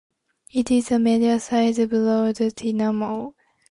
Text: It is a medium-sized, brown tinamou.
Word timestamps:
It 0.51 0.71
is 0.71 0.89
a 0.91 0.97
medium-sized, 0.97 1.87
brown 1.87 2.33
tinamou. 2.33 3.35